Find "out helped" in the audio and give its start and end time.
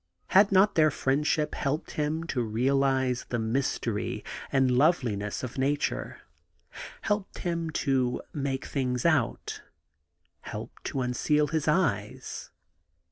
9.05-10.85